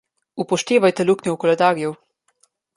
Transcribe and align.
Upoštevajte 0.43 1.05
luknjo 1.11 1.35
v 1.37 1.41
koledarju. 1.45 1.95